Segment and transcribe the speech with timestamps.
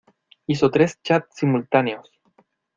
[0.47, 2.11] ¡Hizo tres chats simultáneos!